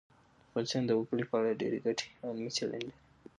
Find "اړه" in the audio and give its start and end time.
1.39-1.59